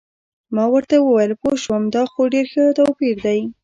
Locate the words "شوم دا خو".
1.63-2.21